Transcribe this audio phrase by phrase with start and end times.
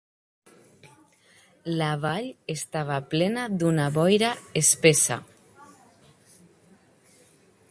[1.81, 4.35] La vall estava plena d'una boira
[4.65, 5.23] espessa.